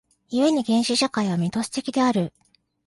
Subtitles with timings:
[0.31, 2.33] 故に原始社会はミトス的である。